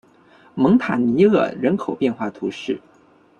[0.55, 2.81] 蒙塔尼厄人口变化图示